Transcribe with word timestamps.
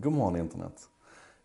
God 0.00 0.12
morgon 0.12 0.36
internet. 0.36 0.88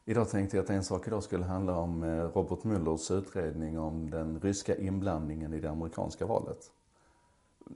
Idag 0.06 0.30
tänkte 0.30 0.58
jag 0.58 0.64
att 0.64 0.70
en 0.70 0.84
sak 0.84 1.08
idag 1.08 1.24
skulle 1.24 1.44
handla 1.44 1.78
om 1.78 2.04
eh, 2.04 2.24
Robert 2.24 2.64
Muellers 2.64 3.12
utredning 3.12 3.80
om 3.80 4.10
den 4.10 4.40
ryska 4.40 4.76
inblandningen 4.76 5.54
i 5.54 5.60
det 5.60 5.70
amerikanska 5.70 6.26
valet. 6.26 6.72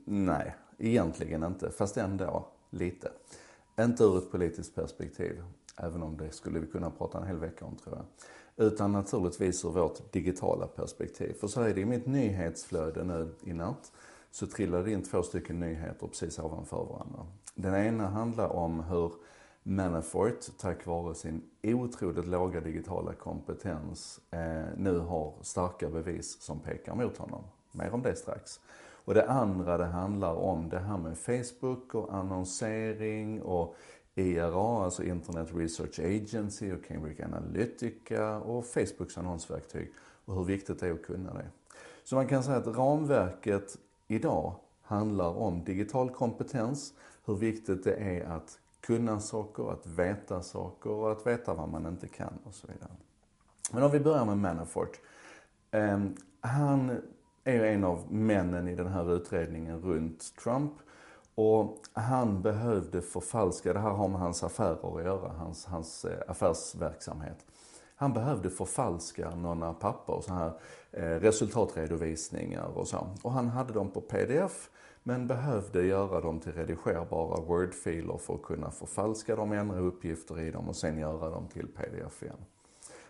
Nej, 0.04 0.56
egentligen 0.78 1.42
inte, 1.42 1.70
fast 1.70 1.96
ändå 1.96 2.46
lite. 2.70 3.10
Inte 3.80 4.04
ur 4.04 4.18
ett 4.18 4.30
politiskt 4.30 4.74
perspektiv, 4.74 5.42
även 5.76 6.02
om 6.02 6.16
det 6.16 6.30
skulle 6.30 6.58
vi 6.60 6.66
kunna 6.66 6.90
prata 6.90 7.18
en 7.18 7.26
hel 7.26 7.38
vecka 7.38 7.64
om 7.64 7.76
tror 7.76 7.96
jag. 7.96 8.66
Utan 8.66 8.92
naturligtvis 8.92 9.64
ur 9.64 9.70
vårt 9.70 10.12
digitala 10.12 10.66
perspektiv. 10.66 11.32
För 11.40 11.46
så 11.46 11.60
är 11.60 11.74
det 11.74 11.80
i 11.80 11.84
mitt 11.84 12.06
nyhetsflöde 12.06 13.04
nu 13.04 13.34
i 13.42 13.52
natt, 13.52 13.92
så 14.30 14.46
trillade 14.46 14.84
det 14.84 14.92
in 14.92 15.02
två 15.02 15.22
stycken 15.22 15.60
nyheter 15.60 16.06
precis 16.06 16.38
ovanför 16.38 16.84
varandra. 16.84 17.26
Den 17.54 17.74
ena 17.74 18.06
handlar 18.06 18.48
om 18.48 18.80
hur 18.80 19.12
Manafort, 19.70 20.58
tack 20.58 20.86
vare 20.86 21.14
sin 21.14 21.42
otroligt 21.62 22.26
låga 22.26 22.60
digitala 22.60 23.12
kompetens, 23.12 24.20
eh, 24.30 24.64
nu 24.76 24.98
har 24.98 25.34
starka 25.42 25.88
bevis 25.88 26.42
som 26.42 26.60
pekar 26.60 26.94
mot 26.94 27.16
honom. 27.16 27.44
Mer 27.72 27.94
om 27.94 28.02
det 28.02 28.16
strax. 28.16 28.60
Och 29.04 29.14
det 29.14 29.30
andra 29.30 29.78
det 29.78 29.84
handlar 29.84 30.34
om 30.34 30.68
det 30.68 30.78
här 30.78 30.98
med 30.98 31.18
Facebook 31.18 31.94
och 31.94 32.14
annonsering 32.14 33.42
och 33.42 33.76
IRA, 34.14 34.84
alltså 34.84 35.04
Internet 35.04 35.48
Research 35.54 36.00
Agency 36.00 36.72
och 36.72 36.84
Cambridge 36.84 37.24
Analytica 37.24 38.40
och 38.40 38.66
Facebooks 38.66 39.18
annonsverktyg 39.18 39.92
och 40.24 40.34
hur 40.34 40.44
viktigt 40.44 40.80
det 40.80 40.86
är 40.86 40.92
att 40.92 41.02
kunna 41.02 41.34
det. 41.34 41.50
Så 42.04 42.14
man 42.14 42.28
kan 42.28 42.42
säga 42.42 42.56
att 42.56 42.66
ramverket 42.66 43.76
idag 44.06 44.54
handlar 44.82 45.36
om 45.36 45.64
digital 45.64 46.10
kompetens, 46.10 46.92
hur 47.26 47.34
viktigt 47.34 47.84
det 47.84 47.94
är 47.94 48.24
att 48.24 48.58
kunna 48.88 49.20
saker, 49.20 49.72
att 49.72 49.86
veta 49.86 50.42
saker 50.42 50.90
och 50.90 51.12
att 51.12 51.26
veta 51.26 51.54
vad 51.54 51.68
man 51.68 51.86
inte 51.86 52.08
kan 52.08 52.38
och 52.44 52.54
så 52.54 52.66
vidare. 52.66 52.90
Men 53.72 53.82
om 53.82 53.90
vi 53.90 54.00
börjar 54.00 54.24
med 54.24 54.38
Manafort. 54.38 55.00
Ehm, 55.70 56.16
han 56.40 57.02
är 57.44 57.52
ju 57.52 57.66
en 57.66 57.84
av 57.84 58.12
männen 58.12 58.68
i 58.68 58.74
den 58.74 58.86
här 58.86 59.12
utredningen 59.12 59.80
runt 59.80 60.36
Trump. 60.42 60.72
Och 61.34 61.76
han 61.92 62.42
behövde 62.42 63.02
förfalska, 63.02 63.72
det 63.72 63.80
här 63.80 63.90
har 63.90 64.08
med 64.08 64.20
hans 64.20 64.42
affärer 64.42 64.98
att 64.98 65.04
göra, 65.04 65.28
hans, 65.28 65.64
hans 65.64 66.04
eh, 66.04 66.30
affärsverksamhet. 66.30 67.46
Han 67.96 68.12
behövde 68.12 68.50
förfalska 68.50 69.34
några 69.34 69.74
papper, 69.74 70.20
så 70.20 70.32
här 70.32 70.52
Eh, 70.92 71.02
resultatredovisningar 71.02 72.66
och 72.74 72.88
så. 72.88 73.06
Och 73.22 73.32
han 73.32 73.48
hade 73.48 73.72
dem 73.72 73.90
på 73.90 74.00
pdf 74.00 74.70
men 75.02 75.26
behövde 75.26 75.86
göra 75.86 76.20
dem 76.20 76.40
till 76.40 76.52
redigerbara 76.52 77.40
Word-filer 77.40 78.18
för 78.18 78.34
att 78.34 78.42
kunna 78.42 78.70
förfalska 78.70 79.36
dem, 79.36 79.52
ändra 79.52 79.78
uppgifter 79.78 80.40
i 80.40 80.50
dem 80.50 80.68
och 80.68 80.76
sen 80.76 80.98
göra 80.98 81.30
dem 81.30 81.48
till 81.48 81.66
pdf 81.66 82.22
igen. 82.22 82.36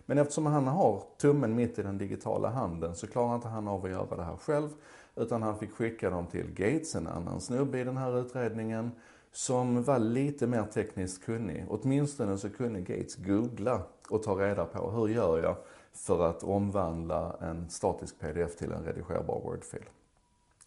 Men 0.07 0.19
eftersom 0.19 0.47
han 0.47 0.67
har 0.67 1.03
tummen 1.21 1.55
mitt 1.55 1.79
i 1.79 1.83
den 1.83 1.99
digitala 1.99 2.49
handen 2.49 2.95
så 2.95 3.07
klarar 3.07 3.35
inte 3.35 3.49
han 3.49 3.69
av 3.69 3.85
att 3.85 3.91
göra 3.91 4.17
det 4.17 4.23
här 4.23 4.37
själv. 4.37 4.69
Utan 5.17 5.43
han 5.43 5.59
fick 5.59 5.73
skicka 5.73 6.11
dem 6.11 6.27
till 6.27 6.51
Gates, 6.51 6.95
en 6.95 7.07
annan 7.07 7.41
snubbe 7.41 7.79
i 7.79 7.85
den 7.85 7.97
här 7.97 8.21
utredningen, 8.21 8.91
som 9.33 9.83
var 9.83 9.99
lite 9.99 10.47
mer 10.47 10.65
tekniskt 10.65 11.25
kunnig. 11.25 11.67
Åtminstone 11.69 12.39
så 12.39 12.51
kunde 12.51 12.81
Gates 12.81 13.17
googla 13.17 13.83
och 14.09 14.23
ta 14.23 14.35
reda 14.35 14.65
på 14.65 14.91
hur 14.91 15.09
gör 15.09 15.43
jag 15.43 15.57
för 15.93 16.29
att 16.29 16.43
omvandla 16.43 17.37
en 17.41 17.71
statisk 17.71 18.21
pdf 18.21 18.57
till 18.57 18.73
en 18.73 18.85
redigerbar 18.85 19.41
Word-fil. 19.41 19.85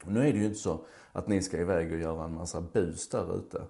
Nu 0.04 0.20
är 0.20 0.34
det 0.34 0.40
ju 0.40 0.46
inte 0.46 0.60
så 0.60 0.80
att 1.12 1.28
ni 1.28 1.42
ska 1.42 1.58
iväg 1.58 1.92
och 1.92 2.00
göra 2.00 2.24
en 2.24 2.34
massa 2.34 2.62
bus 2.62 3.10
där 3.10 3.38
ute. 3.38 3.62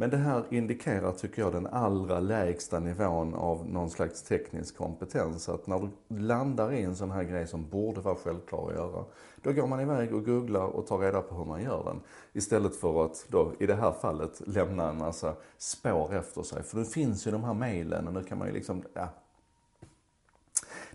Men 0.00 0.10
det 0.10 0.16
här 0.16 0.44
indikerar, 0.50 1.12
tycker 1.12 1.42
jag, 1.42 1.52
den 1.52 1.66
allra 1.66 2.20
lägsta 2.20 2.78
nivån 2.80 3.34
av 3.34 3.68
någon 3.68 3.90
slags 3.90 4.22
teknisk 4.22 4.76
kompetens. 4.76 5.48
Att 5.48 5.66
när 5.66 5.78
du 6.08 6.18
landar 6.18 6.72
i 6.72 6.82
en 6.82 6.96
sån 6.96 7.10
här 7.10 7.22
grej 7.22 7.46
som 7.46 7.68
borde 7.68 8.00
vara 8.00 8.14
självklar 8.14 8.68
att 8.68 8.74
göra, 8.74 9.04
då 9.42 9.52
går 9.52 9.66
man 9.66 9.80
iväg 9.80 10.14
och 10.14 10.24
googlar 10.24 10.66
och 10.66 10.86
tar 10.86 10.98
reda 10.98 11.22
på 11.22 11.34
hur 11.34 11.44
man 11.44 11.62
gör 11.62 11.84
den. 11.84 12.00
Istället 12.32 12.76
för 12.76 13.04
att 13.04 13.26
då, 13.28 13.52
i 13.58 13.66
det 13.66 13.74
här 13.74 13.92
fallet, 13.92 14.42
lämna 14.46 14.90
en 14.90 14.98
massa 14.98 15.34
spår 15.56 16.14
efter 16.14 16.42
sig. 16.42 16.62
För 16.62 16.76
nu 16.76 16.84
finns 16.84 17.26
ju 17.26 17.30
de 17.30 17.44
här 17.44 17.54
mejlen 17.54 18.08
och 18.08 18.14
nu 18.14 18.22
kan 18.22 18.38
man 18.38 18.48
ju 18.48 18.54
liksom, 18.54 18.82
ja, 18.94 19.08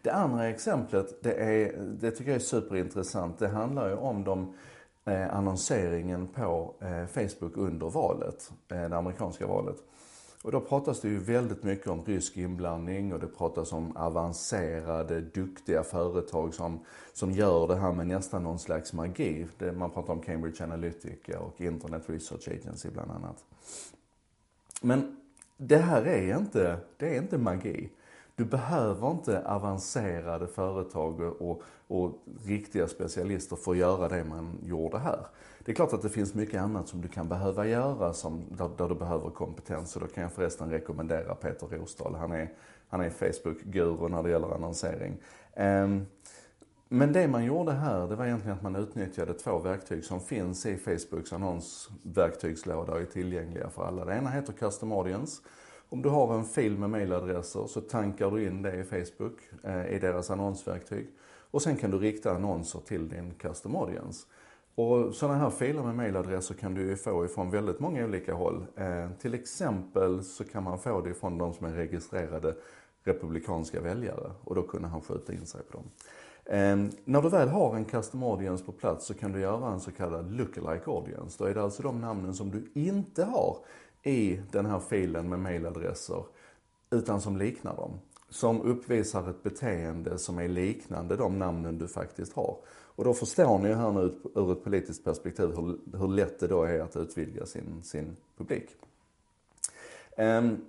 det 0.04 0.14
andra 0.14 0.50
exemplet, 0.50 1.24
det, 1.24 1.34
är, 1.34 1.78
det 1.78 2.12
tycker 2.12 2.32
jag 2.32 2.36
är 2.36 2.46
superintressant. 2.46 3.40
Det 3.40 3.48
handlar 3.48 3.90
ju 3.90 3.96
om 3.96 4.24
de 4.24 4.54
eh, 5.06 5.36
annonseringen 5.36 6.28
på 6.28 6.76
eh, 6.80 7.06
Facebook 7.06 7.58
under 7.58 7.90
valet, 7.90 8.52
eh, 8.68 8.90
det 8.90 8.98
amerikanska 8.98 9.48
valet. 9.48 9.76
Och 10.44 10.52
då 10.52 10.60
pratas 10.60 11.02
det 11.02 11.08
ju 11.08 11.20
väldigt 11.20 11.64
mycket 11.64 11.88
om 11.88 12.06
rysk 12.06 12.38
inblandning 12.38 13.14
och 13.14 13.20
det 13.20 13.28
pratas 13.28 13.74
om 13.74 13.98
avancerade, 13.98 15.22
duktiga 15.22 15.84
företag 15.84 16.54
som, 16.54 16.80
som 17.14 17.32
gör 17.32 17.68
det 17.68 17.76
här 17.76 17.92
med 17.92 18.08
nästan 18.08 18.44
någon 18.44 18.60
slags 18.60 18.94
magi. 18.94 19.48
Det, 19.58 19.72
man 19.72 19.90
pratar 19.90 20.14
om 20.14 20.22
Cambridge 20.22 20.64
Analytica 20.64 21.40
och 21.40 21.62
Internet 21.62 22.04
Research 22.06 22.48
Agency 22.48 22.90
bland 22.90 23.12
annat. 23.12 23.44
Men 24.82 25.18
det 25.58 25.78
här 25.78 26.08
är 26.08 26.38
inte, 26.38 26.78
det 26.98 27.16
är 27.16 27.22
inte 27.22 27.38
magi. 27.38 27.90
Du 28.36 28.46
behöver 28.46 29.12
inte 29.12 29.44
avancerade 29.46 30.48
företag 30.48 31.22
och, 31.22 31.62
och 31.88 32.12
riktiga 32.46 32.88
specialister 32.88 33.56
för 33.56 33.72
att 33.72 33.78
göra 33.78 34.10
det 34.10 34.24
man 34.24 34.60
gjorde 34.64 34.98
här. 34.98 35.20
Det 35.66 35.72
är 35.72 35.76
klart 35.76 35.94
att 35.94 36.02
det 36.02 36.10
finns 36.10 36.34
mycket 36.34 36.62
annat 36.62 36.88
som 36.88 37.02
du 37.02 37.08
kan 37.08 37.30
behöva 37.30 37.68
göra 37.68 38.14
som, 38.14 38.44
där, 38.50 38.70
där 38.78 38.90
du 38.90 38.96
behöver 38.96 39.30
kompetens 39.30 39.96
och 39.96 40.02
då 40.02 40.08
kan 40.08 40.24
jag 40.24 40.32
förresten 40.32 40.70
rekommendera 40.70 41.36
Peter 41.36 41.68
Rosdahl. 41.68 42.16
Han 42.16 42.32
är, 42.32 42.50
han 42.88 43.02
är 43.02 43.10
Facebook-guru 43.10 44.10
när 44.10 44.24
det 44.24 44.30
gäller 44.30 44.56
annonsering. 44.56 45.18
Um, 45.58 46.06
men 46.90 47.14
det 47.14 47.28
man 47.28 47.46
gjorde 47.46 47.72
här, 47.72 48.08
det 48.08 48.16
var 48.16 48.26
egentligen 48.26 48.58
att 48.58 48.64
man 48.64 48.76
utnyttjade 48.76 49.34
två 49.34 49.60
verktyg 49.60 50.06
som 50.06 50.20
finns 50.20 50.66
i 50.66 50.78
Facebooks 50.78 51.34
annonsverktygslåda 51.34 52.94
och 52.94 53.02
är 53.02 53.06
tillgängliga 53.06 53.70
för 53.70 53.84
alla. 53.86 54.06
Det 54.06 54.16
ena 54.16 54.30
heter 54.30 54.54
Custom 54.54 54.92
Audience 54.92 55.42
om 55.94 56.02
du 56.02 56.10
har 56.10 56.36
en 56.36 56.46
fil 56.46 56.78
med 56.78 56.90
mailadresser 56.90 57.68
så 57.68 57.82
tankar 57.82 58.32
du 58.32 58.48
in 58.48 58.62
det 58.62 58.76
i 58.76 58.84
Facebook, 58.84 59.40
eh, 59.64 59.96
i 59.96 60.00
deras 60.00 60.32
annonsverktyg. 60.32 61.08
Och 61.52 61.62
sen 61.62 61.78
kan 61.78 61.92
du 61.92 61.98
rikta 61.98 62.32
annonser 62.32 62.80
till 62.80 63.10
din 63.10 63.34
custom 63.34 63.76
audience. 63.76 64.26
Och 64.76 65.16
sådana 65.16 65.38
här 65.40 65.50
filer 65.50 65.84
med 65.84 65.96
mailadresser 65.96 66.56
kan 66.56 66.74
du 66.74 66.82
ju 66.82 66.96
få 66.96 67.26
ifrån 67.26 67.50
väldigt 67.50 67.80
många 67.80 68.06
olika 68.06 68.34
håll. 68.34 68.66
Eh, 68.76 69.10
till 69.20 69.34
exempel 69.34 70.24
så 70.24 70.44
kan 70.44 70.64
man 70.64 70.80
få 70.80 71.02
det 71.02 71.10
ifrån 71.10 71.38
de 71.38 71.54
som 71.54 71.68
är 71.68 71.72
registrerade 71.72 72.56
republikanska 73.04 73.82
väljare 73.82 74.32
och 74.44 74.56
då 74.56 74.64
kunde 74.64 74.88
han 74.88 75.02
skjuta 75.02 75.34
in 75.34 75.46
sig 75.46 75.62
på 75.64 75.78
dem. 75.78 75.90
Eh, 76.46 76.94
när 77.06 77.22
du 77.22 77.30
väl 77.30 77.50
har 77.50 77.76
en 77.76 77.86
custom 77.86 78.24
audience 78.24 78.66
på 78.66 78.72
plats 78.72 79.06
så 79.06 79.14
kan 79.14 79.32
du 79.32 79.40
göra 79.40 79.72
en 79.72 79.80
så 79.80 79.92
kallad 79.92 80.32
lookalike 80.32 80.92
audience. 80.92 81.44
Då 81.44 81.46
är 81.46 81.54
det 81.54 81.64
alltså 81.64 81.84
de 81.84 82.02
namnen 82.02 82.34
som 82.34 82.52
du 82.52 82.72
inte 82.74 83.24
har 83.24 83.58
i 84.04 84.40
den 84.52 84.66
här 84.66 84.80
filen 84.80 85.30
med 85.30 85.40
mailadresser, 85.40 86.24
utan 86.90 87.22
som 87.22 87.38
liknar 87.38 87.76
dem. 87.76 88.00
Som 88.30 88.62
uppvisar 88.62 89.30
ett 89.30 89.44
beteende 89.44 90.18
som 90.18 90.40
är 90.40 90.48
liknande 90.48 91.16
de 91.16 91.40
namnen 91.40 91.78
du 91.78 91.88
faktiskt 91.88 92.34
har. 92.34 92.58
Och 92.96 93.04
då 93.04 93.14
förstår 93.14 93.60
ni 93.60 93.68
ju 93.68 93.76
här 93.76 93.92
nu 93.92 94.16
ur 94.36 94.52
ett 94.52 94.64
politiskt 94.64 95.04
perspektiv 95.04 95.46
hur, 95.46 95.98
hur 95.98 96.08
lätt 96.08 96.40
det 96.40 96.48
då 96.48 96.64
är 96.64 96.80
att 96.80 96.96
utvidga 96.96 97.46
sin, 97.46 97.84
sin 97.84 98.16
publik. 98.38 98.70
Um, 100.18 100.66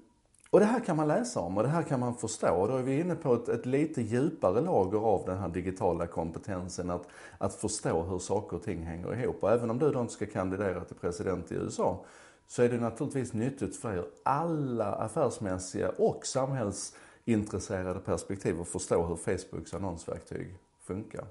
och 0.51 0.61
det 0.61 0.67
här 0.67 0.81
kan 0.81 0.97
man 0.97 1.09
läsa 1.09 1.41
om 1.41 1.57
och 1.57 1.63
det 1.63 1.69
här 1.69 1.83
kan 1.83 2.01
man 2.01 2.15
förstå. 2.15 2.55
Och 2.55 2.69
då 2.69 2.77
är 2.77 2.83
vi 2.83 3.01
inne 3.01 3.15
på 3.15 3.35
ett, 3.35 3.49
ett 3.49 3.67
lite 3.67 4.03
djupare 4.03 4.61
lager 4.61 4.99
av 4.99 5.27
den 5.27 5.39
här 5.39 5.49
digitala 5.49 6.07
kompetensen. 6.07 6.91
Att, 6.91 7.07
att 7.39 7.55
förstå 7.55 8.03
hur 8.03 8.19
saker 8.19 8.57
och 8.57 8.63
ting 8.63 8.83
hänger 8.83 9.23
ihop. 9.23 9.43
Och 9.43 9.51
även 9.51 9.71
om 9.71 9.79
du 9.79 9.91
då 9.91 10.01
inte 10.01 10.13
ska 10.13 10.27
kandidera 10.27 10.85
till 10.85 10.97
president 10.97 11.53
i 11.53 11.55
USA 11.55 12.05
så 12.47 12.63
är 12.63 12.69
det 12.69 12.81
naturligtvis 12.81 13.33
nyttigt 13.33 13.77
för 13.77 13.93
er 13.93 14.05
alla 14.23 14.93
affärsmässiga 14.93 15.89
och 15.89 16.27
samhällsintresserade 16.27 18.01
perspektiv 18.01 18.61
att 18.61 18.69
förstå 18.69 19.07
hur 19.07 19.17
Facebooks 19.17 19.75
annonsverktyg 19.75 20.59
funkar. 20.81 21.25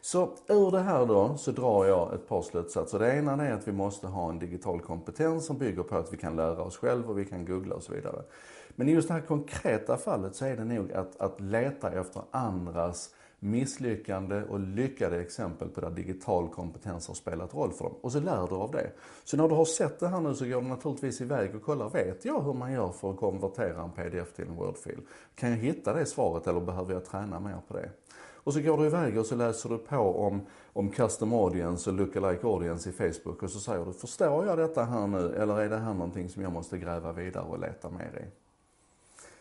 Så 0.00 0.30
ur 0.48 0.70
det 0.70 0.80
här 0.80 1.06
då 1.06 1.36
så 1.36 1.50
drar 1.50 1.84
jag 1.84 2.14
ett 2.14 2.28
par 2.28 2.42
slutsatser. 2.42 2.98
Det 2.98 3.14
ena 3.14 3.46
är 3.46 3.52
att 3.52 3.68
vi 3.68 3.72
måste 3.72 4.06
ha 4.06 4.30
en 4.30 4.38
digital 4.38 4.80
kompetens 4.80 5.46
som 5.46 5.58
bygger 5.58 5.82
på 5.82 5.96
att 5.96 6.12
vi 6.12 6.16
kan 6.16 6.36
lära 6.36 6.62
oss 6.62 6.76
själva 6.76 7.08
och 7.08 7.18
vi 7.18 7.24
kan 7.24 7.44
googla 7.44 7.74
och 7.74 7.82
så 7.82 7.92
vidare. 7.92 8.22
Men 8.68 8.88
i 8.88 8.92
just 8.92 9.08
det 9.08 9.14
här 9.14 9.20
konkreta 9.20 9.96
fallet 9.96 10.36
så 10.36 10.44
är 10.44 10.56
det 10.56 10.64
nog 10.64 10.92
att, 10.92 11.20
att 11.20 11.40
leta 11.40 11.90
efter 11.90 12.22
andras 12.30 13.10
misslyckande 13.44 14.42
och 14.42 14.60
lyckade 14.60 15.20
exempel 15.20 15.68
på 15.68 15.80
där 15.80 15.90
digital 15.90 16.48
kompetens 16.48 17.08
har 17.08 17.14
spelat 17.14 17.54
roll 17.54 17.72
för 17.72 17.84
dem. 17.84 17.94
Och 18.00 18.12
så 18.12 18.20
lär 18.20 18.46
du 18.48 18.54
av 18.54 18.70
det. 18.70 18.90
Så 19.24 19.36
när 19.36 19.48
du 19.48 19.54
har 19.54 19.64
sett 19.64 20.00
det 20.00 20.08
här 20.08 20.20
nu 20.20 20.34
så 20.34 20.44
går 20.44 20.62
du 20.62 20.68
naturligtvis 20.68 21.20
iväg 21.20 21.54
och 21.54 21.62
kollar, 21.62 21.90
vet 21.90 22.24
jag 22.24 22.42
hur 22.42 22.52
man 22.52 22.72
gör 22.72 22.92
för 22.92 23.10
att 23.10 23.16
konvertera 23.16 23.82
en 23.82 23.90
pdf 23.90 24.32
till 24.32 24.48
en 24.48 24.56
wordfil? 24.56 25.00
Kan 25.34 25.50
jag 25.50 25.56
hitta 25.56 25.94
det 25.94 26.06
svaret 26.06 26.46
eller 26.46 26.60
behöver 26.60 26.92
jag 26.92 27.04
träna 27.04 27.40
mer 27.40 27.58
på 27.68 27.74
det? 27.74 27.90
Och 28.34 28.54
så 28.54 28.60
går 28.60 28.78
du 28.78 28.86
iväg 28.86 29.18
och 29.18 29.26
så 29.26 29.36
läser 29.36 29.68
du 29.68 29.78
på 29.78 29.96
om, 29.96 30.40
om 30.72 30.90
custom 30.90 31.32
audience 31.32 31.90
och 31.90 31.96
lookalike 31.96 32.46
audience 32.46 32.90
i 32.90 32.92
Facebook 32.92 33.42
och 33.42 33.50
så 33.50 33.60
säger 33.60 33.84
du, 33.84 33.92
förstår 33.92 34.46
jag 34.46 34.58
detta 34.58 34.84
här 34.84 35.06
nu 35.06 35.34
eller 35.34 35.60
är 35.60 35.68
det 35.68 35.78
här 35.78 35.94
någonting 35.94 36.28
som 36.28 36.42
jag 36.42 36.52
måste 36.52 36.78
gräva 36.78 37.12
vidare 37.12 37.44
och 37.44 37.58
leta 37.58 37.90
mer 37.90 38.22
i? 38.24 38.44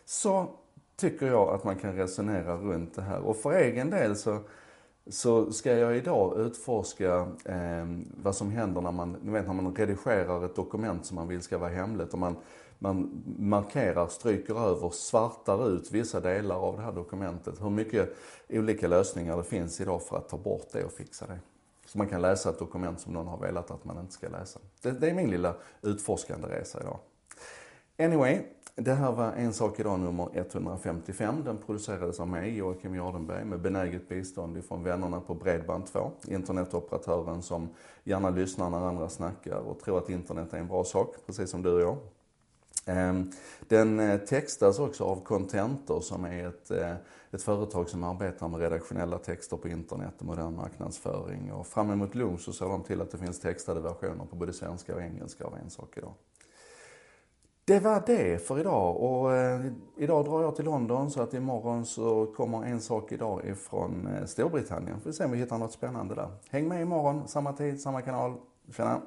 så 0.06 0.50
tycker 0.96 1.28
jag 1.28 1.50
att 1.50 1.64
man 1.64 1.76
kan 1.76 1.96
resonera 1.96 2.58
runt 2.58 2.96
det 2.96 3.02
här. 3.02 3.20
Och 3.20 3.38
för 3.38 3.52
egen 3.52 3.90
del 3.90 4.16
så, 4.16 4.40
så 5.08 5.52
ska 5.52 5.78
jag 5.78 5.98
idag 5.98 6.40
utforska 6.40 7.28
eh, 7.46 7.86
vad 8.24 8.36
som 8.36 8.52
händer 8.52 8.82
när 8.82 8.92
man, 8.92 9.18
ni 9.22 9.32
vet 9.32 9.48
när 9.48 9.54
man 9.54 9.76
redigerar 9.76 10.46
ett 10.46 10.56
dokument 10.56 11.06
som 11.06 11.16
man 11.16 11.28
vill 11.28 11.42
ska 11.42 11.58
vara 11.58 11.70
hemligt 11.70 12.14
och 12.14 12.20
man, 12.20 12.36
man 12.80 13.24
markerar, 13.40 14.08
stryker 14.08 14.68
över, 14.70 14.90
svartar 14.90 15.70
ut 15.70 15.92
vissa 15.92 16.20
delar 16.20 16.56
av 16.56 16.78
det 16.78 16.84
här 16.84 16.92
dokumentet. 16.92 17.62
Hur 17.62 17.70
mycket 17.70 18.16
olika 18.50 18.88
lösningar 18.88 19.38
det 19.38 19.44
finns 19.44 19.82
idag 19.82 20.04
för 20.04 20.18
att 20.18 20.30
ta 20.30 20.38
bort 20.38 20.68
det 20.72 20.84
och 20.84 20.92
fixa 20.92 21.28
det. 21.28 21.40
Så 21.86 21.98
man 21.98 22.08
kan 22.08 22.22
läsa 22.22 22.50
ett 22.50 22.60
dokument 22.60 23.00
som 23.00 23.14
någon 23.14 23.28
har 23.28 23.38
velat 23.38 23.72
att 23.72 23.86
man 23.86 24.00
inte 24.00 24.14
ska 24.14 24.30
läsa. 24.30 24.60
Det, 24.82 24.92
det 24.92 25.10
är 25.10 25.14
min 25.14 25.30
lilla 25.30 25.56
utforskande 25.82 26.48
resa 26.48 26.80
idag. 26.82 27.00
Anyway, 27.98 28.42
det 28.76 28.94
här 28.94 29.12
var 29.12 29.32
En 29.32 29.54
sak 29.54 29.80
idag 29.80 30.00
nummer 30.00 30.30
155. 30.34 31.44
Den 31.44 31.58
producerades 31.58 32.20
av 32.20 32.28
mig, 32.28 32.58
Joakim 32.58 32.96
Jardenberg, 32.96 33.46
med 33.46 33.62
benäget 33.62 34.10
bistånd 34.10 34.58
ifrån 34.58 34.84
vännerna 34.84 35.20
på 35.20 35.36
Bredband2. 35.36 36.12
Internetoperatören 36.28 37.42
som 37.42 37.70
gärna 38.04 38.30
lyssnar 38.30 38.70
när 38.70 38.88
andra 38.88 39.10
snackar 39.10 39.58
och 39.58 39.80
tror 39.80 39.98
att 39.98 40.10
internet 40.10 40.54
är 40.54 40.58
en 40.58 40.68
bra 40.68 40.84
sak, 40.84 41.16
precis 41.26 41.50
som 41.50 41.62
du 41.62 41.74
och 41.74 41.82
jag. 41.82 41.98
Ehm, 42.86 43.32
den 43.68 44.00
eh, 44.00 44.20
textas 44.20 44.80
också 44.80 45.04
av 45.04 45.24
Contentor 45.24 46.02
som 46.02 46.26
är 46.26 46.48
ett, 46.48 46.72
eh, 46.72 46.96
ett 47.32 47.44
företag 47.44 47.90
som 47.90 48.04
arbetar 48.04 48.48
med 48.48 48.60
redaktionella 48.60 49.18
texter 49.18 49.58
på 49.58 49.68
internet 49.68 50.14
och 50.18 50.26
modern 50.26 50.56
marknadsföring. 50.56 51.52
Och 51.52 51.68
fram 51.68 51.92
emot 51.92 52.16
lunch 52.16 52.42
så 52.42 52.54
ser 52.54 52.66
de 52.66 52.84
till 52.84 53.02
att 53.02 53.12
det 53.12 53.18
finns 53.18 53.40
textade 53.40 53.82
versioner 53.82 54.26
på 54.26 54.36
både 54.36 54.54
svenska 54.54 54.96
och 54.96 55.02
engelska 55.02 55.46
av 55.46 55.58
En 55.64 55.70
sak 55.70 55.98
idag. 55.98 56.14
Det 57.66 57.80
var 57.80 58.04
det 58.06 58.48
för 58.48 58.60
idag 58.60 58.98
och 58.98 59.36
eh, 59.36 59.62
idag 59.98 60.26
drar 60.26 60.42
jag 60.42 60.56
till 60.56 60.66
London 60.66 61.12
så 61.12 61.22
att 61.22 61.34
imorgon 61.34 61.86
så 61.86 62.26
kommer 62.26 62.64
En 62.66 62.82
sak 62.82 63.12
idag 63.12 63.46
ifrån 63.46 64.08
eh, 64.08 64.26
Storbritannien. 64.26 65.00
Får 65.00 65.10
vi 65.10 65.14
se 65.14 65.26
om 65.26 65.32
vi 65.32 65.38
hittar 65.38 65.58
något 65.58 65.72
spännande 65.72 66.16
där. 66.16 66.30
Häng 66.50 66.68
med 66.68 66.82
imorgon, 66.82 67.28
samma 67.28 67.54
tid, 67.54 67.82
samma 67.82 68.02
kanal. 68.02 68.34
Tjena! 68.72 69.02